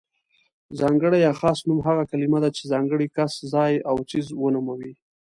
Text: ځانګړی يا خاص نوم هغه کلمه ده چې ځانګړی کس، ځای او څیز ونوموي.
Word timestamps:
ځانګړی 0.79 1.19
يا 1.25 1.33
خاص 1.39 1.59
نوم 1.67 1.79
هغه 1.87 2.03
کلمه 2.11 2.39
ده 2.43 2.49
چې 2.57 2.69
ځانګړی 2.71 3.07
کس، 3.15 3.33
ځای 3.53 3.73
او 3.89 3.95
څیز 4.09 4.27
ونوموي. 4.35 4.93